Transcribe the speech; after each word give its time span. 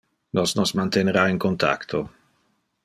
Nos 0.37 0.53
nos 0.59 0.71
mantenera 0.79 1.27
in 1.33 1.37
contacto. 1.45 1.99